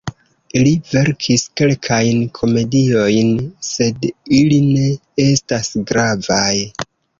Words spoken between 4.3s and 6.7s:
ili ne estas gravaj.